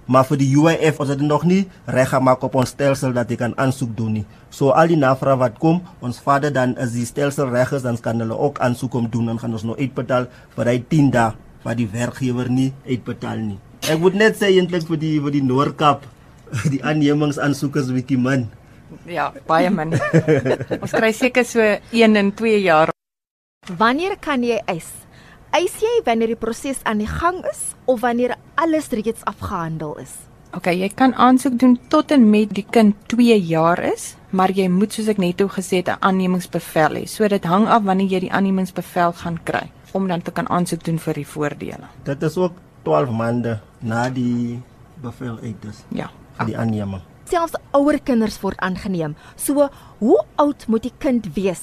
maar 0.08 0.24
vir 0.26 0.40
die 0.40 0.48
UIF 0.56 0.98
ons 1.04 1.12
het 1.12 1.22
nog 1.22 1.44
nie 1.46 1.60
reg 1.86 2.10
gemaak 2.10 2.42
op 2.46 2.56
ons 2.58 2.72
stelsel 2.72 3.12
dat 3.16 3.30
jy 3.30 3.38
kan 3.40 3.54
aansoek 3.60 3.94
doen 3.96 4.18
nie. 4.18 4.24
So 4.50 4.72
al 4.72 4.90
die 4.90 4.98
navrae 4.98 5.36
wat 5.38 5.60
kom, 5.62 5.82
ons 6.00 6.20
vader 6.24 6.52
dan 6.54 6.74
as 6.80 6.96
die 6.96 7.06
stelsel 7.06 7.52
reg 7.52 7.74
is, 7.76 7.84
dan 7.84 8.00
kan 8.02 8.20
hulle 8.20 8.34
ook 8.34 8.58
aansoek 8.64 8.96
om 8.98 9.08
doen 9.12 9.28
en 9.34 9.40
gaan 9.40 9.54
ons 9.54 9.66
nou 9.68 9.76
uitbetaal 9.78 10.28
vir 10.56 10.72
hy 10.72 10.78
10 10.96 11.10
dae 11.14 11.32
wat 11.64 11.78
die 11.78 11.88
werkgewer 11.92 12.48
nie 12.50 12.70
uitbetaal 12.88 13.42
nie. 13.44 13.58
Ek 13.86 14.00
moet 14.00 14.16
net 14.18 14.38
sê 14.40 14.50
eintlik 14.56 14.88
vir 14.88 15.02
die 15.04 15.16
vir 15.22 15.36
die 15.38 15.44
Noordkap 15.44 16.06
die 16.74 16.82
aannemingsaansoekers 16.82 17.92
bietjie 17.92 18.18
min. 18.18 18.48
Ja, 19.04 19.28
baie 19.46 19.68
min. 19.70 19.92
ons 20.82 20.94
kry 20.96 21.12
seker 21.12 21.44
so 21.44 21.60
1 21.60 22.16
en 22.16 22.32
2 22.32 22.62
jaar 22.64 22.94
Wanneer 23.76 24.16
kan 24.16 24.40
jy 24.40 24.56
eis? 24.64 24.86
Eis 25.56 25.78
jy 25.80 26.02
wanneer 26.04 26.28
die 26.34 26.36
proses 26.36 26.82
aan 26.84 26.98
die 27.00 27.08
gang 27.08 27.38
is 27.48 27.72
of 27.88 28.02
wanneer 28.02 28.34
alles 28.60 28.90
reeds 28.92 29.24
afgehandel 29.24 29.94
is? 30.02 30.12
OK, 30.52 30.68
jy 30.76 30.90
kan 30.92 31.14
aansoek 31.16 31.56
doen 31.60 31.78
tot 31.88 32.12
en 32.12 32.26
met 32.28 32.52
die 32.52 32.66
kind 32.68 32.96
2 33.08 33.38
jaar 33.48 33.80
is, 33.80 34.10
maar 34.28 34.52
jy 34.52 34.66
moet 34.68 34.92
soos 34.92 35.08
ek 35.08 35.20
net 35.22 35.40
o 35.40 35.48
gesê 35.48 35.80
het 35.80 35.88
'n 35.88 36.04
aannemingsbevel 36.04 37.00
hê. 37.00 37.04
So 37.08 37.28
dit 37.28 37.44
hang 37.44 37.66
af 37.66 37.82
wanneer 37.82 38.08
jy 38.08 38.20
die 38.28 38.32
aannemingsbevel 38.32 39.12
gaan 39.12 39.40
kry 39.44 39.70
om 39.92 40.08
dan 40.08 40.22
te 40.22 40.30
kan 40.30 40.48
aansoek 40.48 40.84
doen 40.84 40.98
vir 40.98 41.14
die 41.14 41.26
voordele. 41.26 41.88
Dit 42.04 42.22
is 42.22 42.36
ook 42.36 42.52
12 42.84 43.10
maande 43.10 43.60
na 43.80 44.10
die 44.10 44.62
bevel 45.00 45.38
uit 45.42 45.64
is. 45.64 45.84
Ja, 45.88 46.10
vir 46.36 46.46
die 46.46 46.58
aanneming. 46.58 47.02
Selfs 47.24 47.56
ouer 47.72 48.00
kinders 48.00 48.40
word 48.40 48.58
aangeneem. 48.58 49.16
So, 49.36 49.68
hoe 49.98 50.24
oud 50.36 50.66
moet 50.66 50.82
die 50.82 50.94
kind 50.98 51.34
wees 51.34 51.62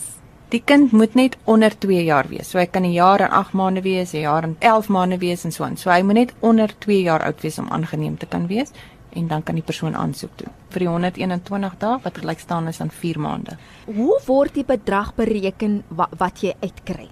Die 0.55 0.61
kind 0.63 0.93
moet 0.95 1.17
net 1.19 1.33
onder 1.43 1.73
2 1.75 2.03
jaar 2.07 2.29
wees. 2.31 2.49
So 2.49 2.59
hy 2.59 2.65
kan 2.71 2.85
'n 2.85 2.93
jaar 2.93 3.19
en 3.19 3.29
8 3.29 3.53
maande 3.53 3.81
wees, 3.81 4.13
'n 4.13 4.21
jaar 4.21 4.43
en 4.43 4.55
11 4.59 4.87
maande 4.87 5.17
wees 5.17 5.43
en 5.43 5.51
so 5.51 5.63
aan. 5.63 5.77
So 5.77 5.89
hy 5.89 6.01
moet 6.01 6.13
net 6.13 6.33
onder 6.39 6.69
2 6.79 7.01
jaar 7.01 7.23
oud 7.23 7.41
wees 7.41 7.59
om 7.59 7.67
aangeneem 7.69 8.17
te 8.17 8.25
kan 8.25 8.47
wees 8.47 8.71
en 9.13 9.27
dan 9.27 9.43
kan 9.43 9.55
die 9.55 9.63
persoon 9.63 9.95
aansoek 9.95 10.37
doen 10.37 10.51
vir 10.69 10.79
die 10.79 10.87
121 10.87 11.77
dae 11.79 11.99
wat 12.03 12.17
gelyk 12.17 12.39
staan 12.39 12.67
is 12.67 12.81
aan 12.81 12.91
4 12.91 13.19
maande. 13.19 13.57
Hoe 13.85 14.19
word 14.25 14.53
die 14.53 14.65
bedrag 14.67 15.13
bereken 15.15 15.83
wat, 15.87 16.09
wat 16.17 16.41
jy 16.41 16.53
uitkry? 16.61 17.09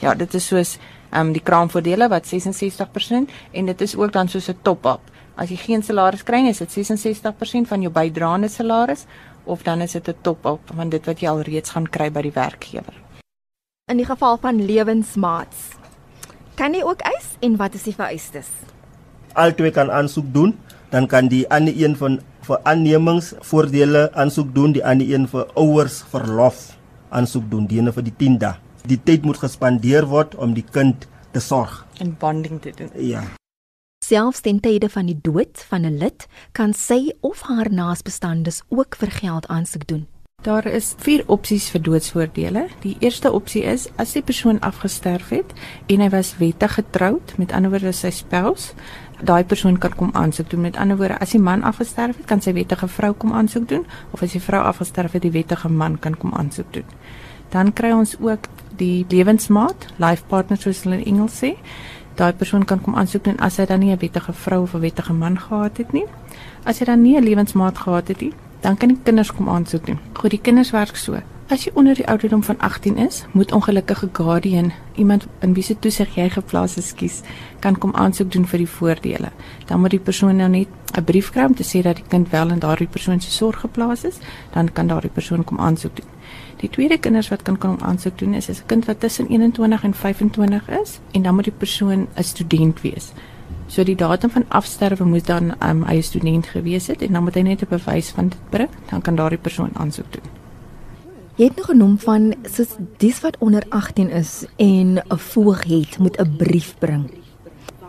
Ja, 0.00 0.14
dit 0.14 0.34
is 0.34 0.46
soos 0.46 0.78
ehm 1.10 1.26
um, 1.26 1.32
die 1.32 1.42
kraamvoordele 1.42 2.08
wat 2.08 2.26
66% 2.26 3.30
en 3.52 3.66
dit 3.66 3.80
is 3.80 3.96
ook 3.96 4.12
dan 4.12 4.28
soos 4.28 4.48
'n 4.48 4.58
top-up. 4.62 5.00
As 5.36 5.50
jy 5.50 5.56
geen 5.56 5.82
salaris 5.82 6.22
kry 6.22 6.40
nie, 6.40 6.50
is 6.50 6.58
dit 6.58 6.70
66% 6.70 7.68
van 7.68 7.80
jou 7.82 7.92
bydraende 7.92 8.48
salaris 8.48 9.06
of 9.44 9.62
dan 9.62 9.80
is 9.80 9.92
dit 9.92 10.08
'n 10.08 10.16
top-up 10.22 10.60
van 10.74 10.88
dit 10.88 11.06
wat 11.06 11.20
jy 11.20 11.28
al 11.28 11.40
reeds 11.40 11.70
gaan 11.70 11.86
kry 11.86 12.10
by 12.10 12.22
die 12.22 12.32
werkgewer. 12.32 12.94
In 13.90 13.96
die 13.96 14.06
geval 14.06 14.38
van 14.40 14.64
lewensmaats, 14.66 15.76
kan 16.54 16.74
jy 16.74 16.82
ook 16.82 17.00
eis 17.00 17.36
en 17.40 17.56
wat 17.56 17.74
is 17.74 17.82
die 17.82 17.94
vereistes? 17.94 18.48
Albei 19.34 19.70
kan 19.70 19.90
aansoek 19.90 20.32
doen, 20.32 20.58
dan 20.90 21.06
kan 21.06 21.28
die 21.28 21.44
ander 21.50 21.74
een 21.76 21.96
van 21.96 22.20
vir 22.40 22.60
aannemingsvoordele 22.62 24.12
aansoek 24.14 24.54
doen, 24.54 24.72
die 24.72 24.84
ander 24.84 25.10
een 25.10 25.28
vir 25.28 25.46
ouers 25.54 26.02
verlof 26.02 26.76
aansoek 27.10 27.50
doen, 27.50 27.66
die 27.66 27.78
ene 27.78 27.92
vir 27.92 28.02
die 28.02 28.16
10 28.16 28.38
dae. 28.38 28.54
Die 28.86 29.00
tyd 29.00 29.24
moet 29.24 29.38
gespandeer 29.38 30.06
word 30.06 30.34
om 30.34 30.54
die 30.54 30.66
kind 30.72 31.08
te 31.32 31.40
sorg 31.40 31.84
en 31.98 32.16
bonding 32.18 32.60
te 32.60 32.72
doen. 32.76 32.90
Ja. 32.94 33.22
Selfs 34.04 34.42
ten 34.44 34.58
tye 34.60 34.88
van 34.92 35.06
die 35.08 35.16
dood 35.16 35.62
van 35.70 35.86
'n 35.86 35.96
lid 35.98 36.26
kan 36.52 36.74
sy 36.74 37.12
of 37.20 37.40
haar 37.48 37.70
naasbestandes 37.72 38.62
ook 38.68 38.96
vir 38.96 39.10
geld 39.10 39.46
aansoek 39.46 39.86
doen. 39.86 40.06
Daar 40.42 40.66
is 40.66 40.94
vier 40.98 41.22
opsies 41.26 41.70
vir 41.70 41.82
doodsvoordele. 41.82 42.66
Die 42.80 42.96
eerste 43.00 43.32
opsie 43.32 43.62
is 43.62 43.88
as 43.96 44.12
die 44.12 44.22
persoon 44.22 44.60
afgesterf 44.60 45.28
het 45.28 45.52
en 45.86 46.00
hy 46.00 46.08
was 46.08 46.36
wettig 46.36 46.74
getroud, 46.74 47.38
met 47.38 47.52
ander 47.52 47.70
woorde 47.70 47.92
sy 47.92 48.10
spouse, 48.10 48.74
daai 49.22 49.44
persoon 49.44 49.78
kan 49.78 49.94
kom 49.96 50.10
aansoek 50.12 50.50
doen. 50.50 50.60
Met 50.60 50.76
ander 50.76 50.96
woorde, 50.96 51.18
as 51.18 51.30
die 51.30 51.40
man 51.40 51.62
afgesterf 51.62 52.16
het, 52.16 52.26
kan 52.26 52.40
sy 52.40 52.52
wettige 52.52 52.88
vrou 52.88 53.12
kom 53.12 53.32
aansoek 53.32 53.68
doen 53.68 53.86
of 54.10 54.22
as 54.22 54.32
die 54.32 54.42
vrou 54.42 54.62
afgesterf 54.62 55.12
het, 55.12 55.22
die 55.22 55.30
wettige 55.30 55.68
man 55.68 55.98
kan 55.98 56.16
kom 56.16 56.34
aansoek 56.34 56.72
doen. 56.72 56.84
Dan 57.48 57.72
kry 57.72 57.92
ons 57.92 58.16
ook 58.20 58.48
die 58.76 59.06
lewensmaat, 59.08 59.86
life 59.96 60.24
partner 60.28 60.58
soos 60.60 60.82
hulle 60.82 60.98
in 60.98 61.06
Engels 61.14 61.40
sê 61.40 61.56
daai 62.14 62.32
persoon 62.32 62.64
kan 62.64 62.80
kom 62.80 62.94
aansoek 62.94 63.24
doen 63.24 63.38
as 63.38 63.56
hy 63.56 63.66
dan 63.66 63.80
nie 63.80 63.92
'n 63.92 63.98
wettige 63.98 64.32
vrou 64.32 64.62
of 64.62 64.74
'n 64.74 64.80
wettige 64.80 65.12
man 65.12 65.38
gehad 65.38 65.76
het 65.76 65.92
nie. 65.92 66.06
As 66.64 66.78
hy 66.78 66.84
dan 66.84 67.02
nie 67.02 67.16
'n 67.16 67.24
lewensmaat 67.24 67.78
gehad 67.78 68.08
het 68.08 68.20
nie, 68.20 68.32
dan 68.60 68.76
kan 68.76 68.88
die 68.88 68.98
kinders 69.02 69.32
kom 69.32 69.48
aansoek 69.48 69.86
doen. 69.86 69.98
Goed, 70.12 70.30
die 70.30 70.40
kinders 70.40 70.70
werk 70.70 70.96
so. 70.96 71.20
As 71.52 71.64
jy 71.64 71.70
onder 71.76 71.94
die 71.94 72.06
ouderdom 72.08 72.42
van 72.42 72.58
18 72.58 72.96
is, 72.96 73.24
moet 73.32 73.52
ongelukkige 73.52 74.08
guardian, 74.12 74.72
iemand 74.96 75.26
in 75.38 75.52
wie 75.52 75.62
se 75.62 75.78
toesig 75.78 76.14
jy 76.16 76.30
geplaas 76.32 76.76
is, 76.80 76.94
kies, 76.96 77.20
kan 77.60 77.76
kom 77.78 77.92
aansoek 77.94 78.32
doen 78.32 78.46
vir 78.46 78.58
die 78.58 78.68
voordele. 78.68 79.30
Dan 79.68 79.80
moet 79.80 79.90
die 79.90 80.00
persoon 80.00 80.36
nou 80.36 80.48
net 80.48 80.68
'n 80.96 81.04
brief 81.04 81.30
kry 81.30 81.44
om 81.44 81.54
te 81.54 81.62
sê 81.62 81.82
dat 81.82 81.96
die 81.96 82.08
kind 82.08 82.30
wel 82.30 82.50
in 82.50 82.58
daardie 82.58 82.88
persoon 82.88 83.20
se 83.20 83.30
sorg 83.30 83.60
geplaas 83.60 84.04
is, 84.04 84.18
dan 84.52 84.72
kan 84.72 84.86
daardie 84.86 85.10
persoon 85.10 85.44
kom 85.44 85.58
aansoek 85.58 85.96
doen. 85.96 86.08
Die 86.64 86.72
tweede 86.72 86.96
kinders 86.96 87.28
wat 87.28 87.42
kan 87.44 87.58
kan 87.60 87.74
aansoek 87.84 88.18
doen 88.18 88.34
is 88.34 88.48
'n 88.48 88.66
kind 88.66 88.84
wat 88.84 89.00
tussen 89.00 89.26
21 89.28 89.82
en 89.84 89.94
25 89.94 90.68
is 90.68 90.98
en 91.12 91.22
dan 91.22 91.34
moet 91.34 91.44
die 91.44 91.52
persoon 91.52 92.06
'n 92.16 92.22
student 92.22 92.80
wees. 92.80 93.12
So 93.66 93.84
die 93.84 93.96
datum 93.96 94.30
van 94.30 94.44
afsterwe 94.48 95.04
moet 95.04 95.26
dan 95.26 95.54
um, 95.62 95.82
hy 95.82 95.96
'n 95.96 96.02
student 96.02 96.46
gewees 96.46 96.86
het 96.86 97.02
en 97.02 97.12
dan 97.12 97.22
moet 97.22 97.34
hy 97.34 97.40
net 97.40 97.62
'n 97.62 97.66
bewys 97.68 98.10
van 98.10 98.28
dit 98.28 98.38
bring, 98.50 98.68
dan 98.90 99.00
kan 99.00 99.14
daardie 99.14 99.38
persoon 99.38 99.70
aansoek 99.72 100.12
doen. 100.12 100.30
Jy 101.34 101.44
het 101.44 101.56
nog 101.56 101.66
genoem 101.66 101.98
van 101.98 102.34
soos 102.42 102.76
dis 102.96 103.20
wat 103.20 103.36
onder 103.38 103.62
18 103.68 104.10
is 104.10 104.44
en 104.56 104.96
'n 104.96 105.18
voog 105.18 105.64
het 105.64 105.98
moet 105.98 106.16
'n 106.20 106.36
brief 106.36 106.74
bring. 106.78 107.10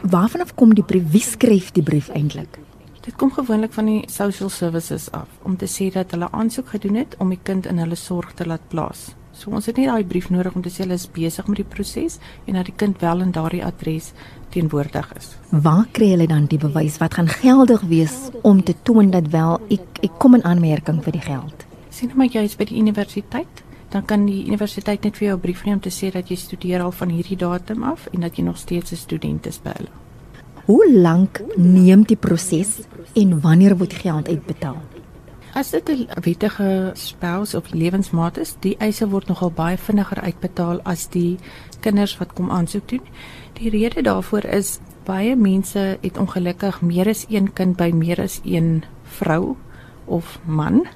Waarvan 0.02 0.42
af 0.42 0.56
kom 0.56 0.74
die 0.74 0.84
brief? 0.84 1.12
Wie 1.12 1.22
skryf 1.22 1.72
die 1.72 1.84
brief 1.84 2.10
eintlik? 2.10 2.65
Dit 3.06 3.16
kom 3.22 3.30
gewoonlik 3.32 3.74
van 3.74 3.86
die 3.86 4.08
social 4.10 4.50
services 4.50 5.12
af 5.14 5.30
om 5.46 5.54
te 5.62 5.68
sê 5.70 5.92
dat 5.94 6.16
hulle 6.16 6.26
aansoek 6.34 6.72
gedoen 6.74 6.96
het 6.98 7.14
om 7.22 7.30
die 7.30 7.42
kind 7.44 7.68
in 7.70 7.78
hulle 7.78 7.96
sorg 7.96 8.32
te 8.34 8.48
laat 8.50 8.64
plaas. 8.72 9.12
So 9.36 9.52
ons 9.54 9.68
het 9.70 9.78
nie 9.78 9.86
daai 9.86 10.08
brief 10.10 10.32
nodig 10.34 10.56
om 10.58 10.64
te 10.66 10.72
sê 10.74 10.82
hulle 10.88 10.98
is 10.98 11.06
besig 11.14 11.46
met 11.46 11.60
die 11.62 11.68
proses 11.76 12.16
en 12.48 12.58
dat 12.58 12.66
die 12.66 12.74
kind 12.74 13.04
wel 13.06 13.22
in 13.22 13.34
daardie 13.36 13.62
adres 13.66 14.08
teenwoordig 14.56 15.12
is. 15.20 15.36
Waar 15.52 15.86
kry 15.94 16.08
hulle 16.16 16.26
dan 16.32 16.48
die 16.50 16.58
bewys 16.58 16.98
wat 16.98 17.20
gaan 17.20 17.30
geldig 17.30 17.84
wees 17.92 18.16
om 18.42 18.64
te 18.64 18.74
toon 18.90 19.12
dat 19.14 19.30
wel 19.36 19.60
ek 19.70 20.02
ek 20.08 20.16
kom 20.18 20.40
in 20.40 20.46
aanmerking 20.54 21.04
vir 21.06 21.14
die 21.20 21.26
geld? 21.28 21.68
Sien 21.94 22.16
maar 22.16 22.32
jy 22.34 22.48
is 22.50 22.58
by 22.58 22.66
die 22.72 22.82
universiteit 22.82 23.62
dan 23.94 24.06
kan 24.06 24.26
die 24.26 24.48
universiteit 24.48 25.06
net 25.06 25.18
vir 25.18 25.28
jou 25.28 25.38
'n 25.38 25.42
brief 25.42 25.64
neem 25.66 25.76
om 25.76 25.82
te 25.82 25.94
sê 25.94 26.12
dat 26.12 26.28
jy 26.28 26.36
studeer 26.36 26.82
al 26.82 26.92
van 26.92 27.10
hierdie 27.10 27.38
datum 27.38 27.84
af 27.84 28.08
en 28.14 28.22
dat 28.22 28.36
jy 28.36 28.44
nog 28.44 28.58
steeds 28.58 28.92
'n 28.92 28.96
student 28.96 29.46
is 29.46 29.62
by 29.62 29.72
hulle. 29.78 30.05
Hoe 30.66 30.92
lank 30.92 31.44
neem 31.56 32.08
die 32.10 32.18
proses 32.18 32.80
en 33.14 33.36
wanneer 33.42 33.76
word 33.78 33.94
geld 33.94 34.30
uitbetaal? 34.32 34.80
As 35.54 35.70
dit 35.70 35.90
'n 35.90 36.08
wettige 36.26 36.92
spouse 36.94 37.58
of 37.58 37.70
lewensmaat 37.74 38.38
is, 38.38 38.56
die 38.60 38.76
eise 38.80 39.06
word 39.10 39.28
nogal 39.28 39.52
baie 39.52 39.78
vinniger 39.78 40.22
uitbetaal 40.22 40.82
as 40.82 41.08
die 41.08 41.38
kinders 41.80 42.18
wat 42.18 42.34
kom 42.34 42.50
aansoek 42.50 42.88
doen. 42.88 43.06
Die 43.54 43.70
rede 43.70 44.02
daarvoor 44.02 44.44
is 44.46 44.80
baie 45.04 45.36
mense 45.36 45.98
het 46.02 46.18
ongelukkig 46.18 46.82
meer 46.82 47.08
as 47.08 47.26
een 47.30 47.54
kind 47.54 47.78
by 47.78 47.92
meer 47.94 48.22
as 48.22 48.42
een 48.44 48.84
vrou 49.04 49.56
of 50.06 50.40
man. 50.46 50.88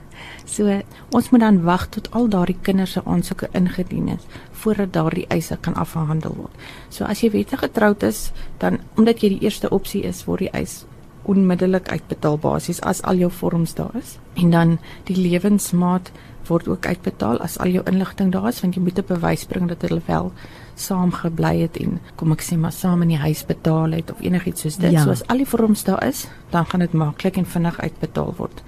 So 0.45 0.81
ons 1.11 1.29
moet 1.29 1.41
dan 1.41 1.61
wag 1.63 1.87
tot 1.89 2.11
al 2.11 2.29
daardie 2.29 2.57
kinders 2.61 2.91
se 2.91 3.01
aansoeke 3.05 3.49
ingedien 3.53 4.07
is 4.07 4.25
voordat 4.51 4.93
daardie 4.93 5.27
eise 5.27 5.57
kan 5.61 5.73
afgehandel 5.73 6.35
word. 6.35 6.55
So 6.89 7.05
as 7.05 7.21
jy 7.23 7.31
wettig 7.31 7.59
getroud 7.59 8.03
is, 8.03 8.31
dan 8.57 8.79
omdat 8.97 9.23
jy 9.23 9.29
die 9.29 9.43
eerste 9.47 9.69
opsie 9.69 10.03
is, 10.03 10.25
word 10.25 10.39
die 10.39 10.51
eis 10.51 10.85
onmiddellik 11.29 11.89
uitbetaal 11.91 12.37
basies 12.41 12.81
as 12.81 13.01
al 13.07 13.19
jou 13.21 13.29
vorms 13.31 13.75
daar 13.77 13.95
is. 13.99 14.17
En 14.33 14.49
dan 14.49 14.77
die 15.07 15.17
lewensmaat 15.17 16.11
word 16.49 16.67
ook 16.67 16.85
uitbetaal 16.85 17.39
as 17.45 17.57
al 17.61 17.69
jou 17.73 17.83
inligting 17.89 18.31
daar 18.33 18.49
is 18.49 18.61
want 18.63 18.75
jy 18.75 18.81
moet 18.81 18.99
'n 18.99 19.05
bewys 19.07 19.45
bring 19.45 19.67
dat 19.69 19.81
hulle 19.81 20.01
wel 20.07 20.31
saam 20.75 21.11
gebly 21.11 21.61
het 21.61 21.77
en 21.77 21.99
kom 22.15 22.31
ek 22.31 22.41
sê 22.41 22.57
maar 22.57 22.71
saam 22.71 23.01
in 23.01 23.13
die 23.13 23.17
huis 23.17 23.45
betaal 23.45 23.91
het 23.91 24.11
of 24.11 24.21
enigiets 24.21 24.61
soos 24.61 24.77
dit. 24.77 24.91
Ja. 24.91 25.03
So 25.03 25.11
as 25.11 25.27
al 25.27 25.37
die 25.37 25.45
vorms 25.45 25.83
daar 25.83 26.03
is, 26.07 26.27
dan 26.49 26.65
gaan 26.65 26.79
dit 26.79 26.93
maklik 26.93 27.37
en 27.37 27.45
vinnig 27.45 27.79
uitbetaal 27.79 28.33
word. 28.37 28.63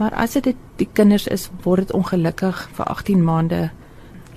Maar 0.00 0.14
as 0.16 0.32
dit 0.38 0.54
die 0.80 0.88
kinders 0.96 1.26
is, 1.28 1.50
word 1.62 1.84
dit 1.84 1.92
ongelukkig 1.92 2.62
vir 2.76 2.86
18 2.88 3.24
maande 3.24 3.58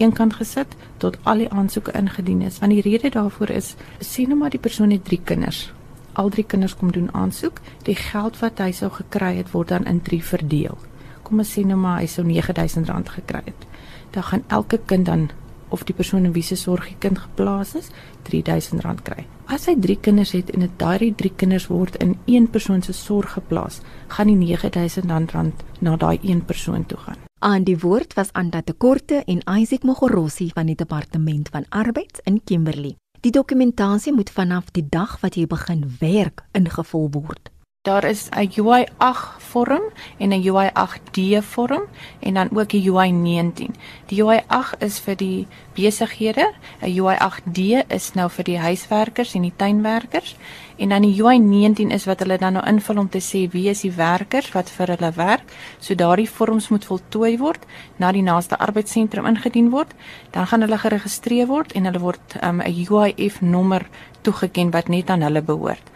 eenkant 0.01 0.34
gesit 0.36 0.74
tot 1.00 1.15
al 1.24 1.39
die 1.43 1.51
aansoeke 1.51 1.93
ingedien 1.96 2.41
is. 2.43 2.58
Want 2.60 2.75
die 2.75 2.84
rede 2.84 3.13
daarvoor 3.13 3.53
is, 3.55 3.75
sien 4.00 4.34
nou 4.34 4.39
maar 4.41 4.51
die 4.51 4.60
persoon 4.60 4.91
het 4.91 5.05
3 5.08 5.22
kinders. 5.24 5.70
Al 6.13 6.29
drie 6.29 6.43
kinders 6.43 6.75
kom 6.75 6.91
doen 6.91 7.13
aansoek. 7.13 7.62
Die 7.88 7.96
geld 7.96 8.38
wat 8.41 8.60
hy 8.62 8.72
sou 8.75 8.91
gekry 8.91 9.38
het 9.39 9.53
word 9.53 9.72
dan 9.72 9.88
in 9.89 10.01
3 10.01 10.20
verdeel. 10.34 10.77
Kom 11.24 11.39
ons 11.39 11.53
sê 11.55 11.63
nou 11.65 11.79
maar 11.79 12.01
hy 12.01 12.10
sou 12.12 12.25
R9000 12.27 13.15
gekry 13.15 13.41
het. 13.46 13.65
Dan 14.12 14.24
gaan 14.24 14.43
elke 14.48 14.82
kind 14.86 15.05
dan 15.05 15.29
of 15.74 15.84
die 15.89 15.96
persoon 15.98 16.27
in 16.30 16.36
wie 16.36 16.46
se 16.46 16.56
sorg 16.56 16.88
die 16.92 17.00
kind 17.01 17.18
geplaas 17.20 17.74
is, 17.80 17.89
R3000 18.24 19.01
kry. 19.03 19.25
As 19.51 19.65
hy 19.68 19.75
3 19.75 19.98
kinders 20.06 20.32
het 20.38 20.53
en 20.53 20.63
dit 20.63 20.77
daai 20.80 21.12
3 21.18 21.34
kinders 21.36 21.68
word 21.68 21.98
in 22.03 22.15
een 22.30 22.48
persoon 22.48 22.82
se 22.86 22.94
sorg 22.94 23.34
geplaas, 23.36 23.82
gaan 24.13 24.32
die 24.32 24.56
R9000 24.56 25.65
na 25.82 25.96
daai 25.98 26.20
een 26.22 26.46
persoon 26.46 26.86
toe 26.86 26.98
gaan. 26.98 27.20
Aan 27.44 27.65
die 27.68 27.77
woord 27.77 28.13
was 28.15 28.32
Anda 28.32 28.62
Tekorte 28.62 29.24
en 29.27 29.42
Isaac 29.60 29.84
Mogorossi 29.84 30.51
van 30.53 30.70
die 30.72 30.77
Departement 30.80 31.50
van 31.50 31.65
Arbeid 31.70 32.22
in 32.24 32.39
Kimberley. 32.44 32.96
Die 33.20 33.32
dokumentasie 33.32 34.13
moet 34.13 34.30
vanaf 34.30 34.72
die 34.72 34.86
dag 34.89 35.18
wat 35.20 35.36
jy 35.36 35.48
begin 35.48 35.84
werk 36.00 36.46
ingevul 36.51 37.10
word. 37.12 37.51
Daar 37.84 38.04
is 38.04 38.30
'n 38.30 38.50
UI8 38.56 39.36
vorm 39.38 39.82
en 40.18 40.30
'n 40.30 40.44
UI8D 40.44 41.20
vorm 41.42 41.84
en 42.20 42.34
dan 42.34 42.50
ook 42.54 42.72
'n 42.74 42.84
UI19. 42.90 43.75
Die 44.06 44.24
UI8 44.24 44.78
is 44.78 45.00
vir 45.00 45.16
die 45.16 45.48
besighede, 45.74 46.52
'n 46.82 46.92
UI8D 47.00 47.84
is 47.88 48.13
nou 48.13 48.30
vir 48.30 48.44
die 48.44 48.60
huiswerkers 48.60 49.34
en 49.34 49.42
die 49.42 49.54
tuinwerkers 49.56 50.36
en 50.75 50.90
dan 50.90 51.02
die 51.02 51.22
UI19 51.22 51.92
is 51.92 52.06
wat 52.06 52.20
hulle 52.20 52.38
dan 52.38 52.54
nou 52.54 52.66
invul 52.68 52.98
om 52.98 53.10
te 53.10 53.20
sê 53.20 53.52
wie 53.52 53.70
is 53.70 53.82
die 53.82 53.96
werkers 53.96 54.52
wat 54.52 54.70
vir 54.70 54.88
hulle 54.88 55.12
werk. 55.16 55.52
So 55.80 55.96
daardie 55.96 56.30
vorms 56.30 56.70
moet 56.70 56.86
voltooi 56.86 57.38
word, 57.38 57.66
na 57.96 58.12
die 58.12 58.22
naaste 58.22 58.58
arbeidsentrum 58.58 59.25
ingedien 59.25 59.70
word, 59.70 59.94
dan 60.32 60.48
gaan 60.48 60.62
hulle 60.62 60.78
geregistreer 60.78 61.48
word 61.48 61.72
en 61.72 61.86
hulle 61.86 62.00
word 62.00 62.36
'n 62.42 62.48
um, 62.48 62.62
UIF 62.62 63.42
nommer 63.42 63.88
toegeken 64.22 64.72
wat 64.72 64.88
net 64.88 65.10
aan 65.10 65.22
hulle 65.22 65.42
behoort 65.42 65.92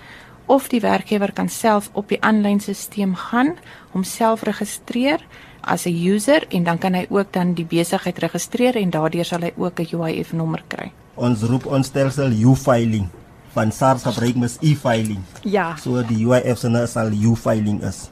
of 0.48 0.68
die 0.72 0.82
werkgewer 0.82 1.32
kan 1.32 1.50
self 1.50 1.90
op 1.94 2.10
die 2.10 2.20
aanlyn 2.24 2.60
stelsel 2.60 3.16
gaan, 3.16 3.56
homself 3.92 4.44
registreer 4.48 5.22
as 5.62 5.86
'n 5.86 5.94
user 5.94 6.48
en 6.50 6.64
dan 6.64 6.78
kan 6.78 6.94
hy 6.94 7.06
ook 7.10 7.32
dan 7.34 7.54
die 7.54 7.66
besigheid 7.66 8.18
registreer 8.20 8.76
en 8.76 8.90
daardeur 8.90 9.26
sal 9.26 9.42
hy 9.42 9.54
ook 9.58 9.80
'n 9.80 9.88
UIF 9.92 10.34
nommer 10.34 10.64
kry. 10.68 10.92
Ons 11.16 11.42
roep 11.42 11.66
ons 11.66 11.88
stelsel 11.88 12.32
U-filing 12.32 13.10
van 13.54 13.72
SARS 13.72 14.04
gebruik 14.04 14.36
mes 14.36 14.58
e-filing. 14.62 15.24
Ja. 15.44 15.76
So 15.76 16.04
die 16.04 16.26
UIF 16.26 16.58
se 16.58 16.70
nou 16.70 16.88
sal 16.88 17.12
U-filing 17.12 17.84
is. 17.84 18.10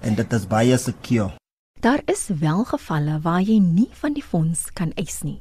En 0.00 0.14
dit 0.14 0.32
is 0.32 0.46
baie 0.46 0.78
secure. 0.78 1.32
Daar 1.80 2.00
is 2.04 2.28
wel 2.40 2.64
gevalle 2.64 3.20
waar 3.22 3.42
jy 3.42 3.58
nie 3.58 3.88
van 3.92 4.12
die 4.12 4.22
fonds 4.22 4.72
kan 4.72 4.92
eis 4.96 5.22
nie. 5.22 5.40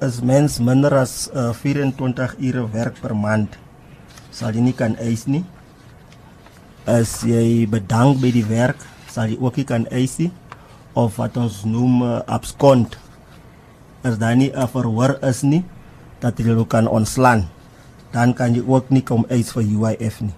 As 0.00 0.20
mens 0.20 0.58
minder 0.58 0.94
as 0.94 1.28
uh, 1.34 1.52
24 1.52 2.36
ure 2.38 2.70
werk 2.72 3.00
per 3.00 3.16
maand 3.16 3.58
sal 4.30 4.54
jy 4.54 4.62
nie 4.64 4.76
kan 4.76 4.96
eis 5.02 5.26
nie. 5.26 5.44
As 6.88 7.20
jy 7.26 7.66
bedank 7.70 8.22
by 8.22 8.30
die 8.34 8.46
werk, 8.46 8.78
sal 9.10 9.30
jy 9.30 9.38
ook 9.38 9.58
nie 9.60 9.68
kan 9.68 9.86
eis 9.90 10.18
nie 10.22 10.30
of 10.98 11.18
wat 11.20 11.36
ons 11.38 11.62
noem 11.68 12.02
uh, 12.02 12.10
abskond. 12.26 12.96
As 14.02 14.18
daar 14.18 14.36
nie 14.36 14.50
'n 14.50 14.66
verhoor 14.66 15.18
is 15.22 15.42
nie 15.42 15.64
dat 16.20 16.38
jy 16.38 16.44
hulle 16.50 16.66
kan 16.66 16.88
ontslaan, 16.88 17.48
dan 18.12 18.34
kan 18.34 18.54
jy 18.54 18.62
ook 18.66 18.90
nie 18.90 19.02
kom 19.02 19.26
eis 19.28 19.52
vir 19.52 19.62
UIF 19.62 20.20
nie. 20.20 20.34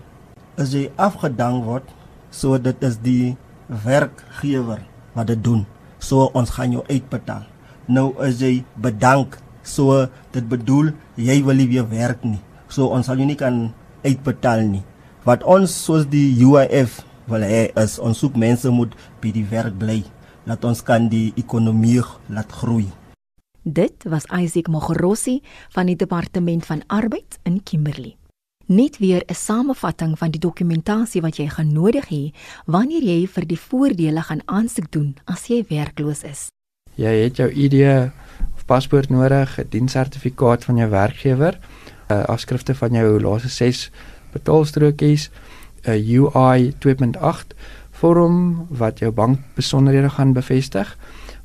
As 0.59 0.73
jy 0.73 0.91
afgedank 0.97 1.65
word, 1.65 1.87
so 2.31 2.59
dit 2.59 2.77
is 2.83 2.97
die 2.97 3.37
werkgewer 3.69 4.83
wat 5.15 5.27
dit 5.27 5.45
doen. 5.45 5.67
So 5.99 6.31
ons 6.35 6.51
gaan 6.51 6.73
jou 6.73 6.85
uitbetaal. 6.89 7.45
Nou 7.89 8.15
as 8.21 8.41
jy 8.41 8.65
bedank, 8.77 9.39
so 9.63 10.09
dit 10.33 10.49
bedoel 10.49 10.93
jy 11.17 11.43
wil 11.45 11.57
nie 11.57 11.69
weer 11.69 11.89
werk 11.89 12.25
nie. 12.25 12.41
So 12.69 12.89
ons 12.89 13.07
sal 13.07 13.17
jou 13.17 13.27
nie 13.27 13.39
kan 13.39 13.73
uitbetaal 14.05 14.67
nie. 14.67 14.83
Wat 15.25 15.43
ons 15.43 15.85
soos 15.85 16.07
die 16.11 16.35
UIF 16.43 17.03
wil 17.31 17.45
hê 17.47 17.69
is 17.79 17.99
ons 18.03 18.19
soek 18.19 18.37
mense 18.37 18.71
moet 18.71 18.95
by 19.23 19.31
die 19.35 19.47
werk 19.51 19.77
bly. 19.79 20.03
Laat 20.47 20.65
ons 20.67 20.83
kan 20.83 21.07
die 21.09 21.31
ekonomie 21.39 22.03
laat 22.29 22.51
groei. 22.51 22.89
Dit 23.63 24.03
was 24.11 24.27
Isaac 24.35 24.67
Mogorossi 24.67 25.39
van 25.71 25.87
die 25.87 25.97
Departement 25.97 26.67
van 26.67 26.83
Arbeid 26.91 27.39
in 27.47 27.63
Kimberley. 27.63 28.17
Net 28.67 28.99
weer 28.99 29.23
'n 29.29 29.35
samevatting 29.35 30.19
van 30.19 30.31
die 30.31 30.41
dokumentasie 30.41 31.21
wat 31.23 31.37
jy 31.37 31.49
gaan 31.49 31.73
nodig 31.73 32.09
hê 32.09 32.33
wanneer 32.67 33.03
jy 33.03 33.27
vir 33.27 33.47
die 33.47 33.59
voordele 33.59 34.23
gaan 34.23 34.43
aansoek 34.47 34.91
doen 34.91 35.15
as 35.27 35.47
jy 35.47 35.65
werkloos 35.69 36.23
is. 36.25 36.49
Jy 36.97 37.25
het 37.25 37.37
jou 37.37 37.51
ID 37.51 38.11
of 38.57 38.65
paspoort 38.67 39.11
nodig, 39.11 39.59
'n 39.59 39.69
dienssertifikaat 39.69 40.65
van 40.65 40.77
jou 40.77 40.91
werkgewer 40.91 41.59
uh, 42.13 42.25
afskrifte 42.25 42.75
van 42.75 42.93
jou 42.93 43.21
laaste 43.21 43.49
6 43.49 43.91
betaalstrokies, 44.33 45.31
'n 45.85 45.91
uh, 45.91 46.19
UI 46.19 46.75
2.8 46.79 47.57
vorm 47.91 48.67
wat 48.69 48.99
jou 48.99 49.11
bankbesonderhede 49.11 50.11
gaan 50.11 50.33
bevestig. 50.33 50.97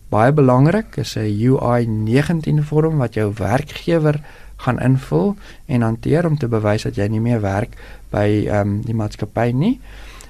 Baie 0.09 0.31
belangrik 0.33 0.95
is 0.95 1.15
'n 1.15 1.27
UI 1.51 1.85
19 1.85 2.63
vorm 2.63 2.97
wat 2.97 3.13
jou 3.13 3.33
werkgewer 3.33 4.21
gaan 4.57 4.79
invul 4.79 5.35
en 5.65 5.81
hanteer 5.81 6.25
om 6.25 6.37
te 6.37 6.47
bewys 6.47 6.83
dat 6.83 6.95
jy 6.95 7.07
nie 7.07 7.21
meer 7.21 7.41
werk 7.41 7.77
by 8.09 8.47
ehm 8.47 8.59
um, 8.59 8.81
die 8.81 8.95
maatskappy 8.95 9.51
nie 9.53 9.79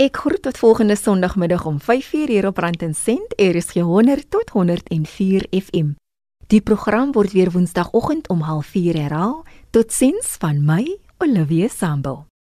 Ek 0.01 0.17
groet 0.17 0.41
tot 0.41 0.57
volgende 0.57 0.95
Sondagmiddag 0.95 1.65
om 1.65 1.77
5:00 1.79 2.27
hier 2.27 2.47
op 2.47 2.57
Rand 2.57 2.81
en 2.81 2.95
Sent, 2.95 3.33
RSG 3.35 3.73
100 3.73 4.29
tot 4.29 4.49
104 4.49 5.45
FM. 5.49 5.91
Die 6.47 6.61
program 6.61 7.11
word 7.11 7.31
weer 7.31 7.51
Woensdagoggend 7.51 8.29
om 8.29 8.41
04:30 8.41 8.97
herhaal. 9.01 9.45
Totsiens 9.69 10.35
van 10.39 10.65
my, 10.65 10.97
Olivia 11.17 11.67
Sambul. 11.67 12.30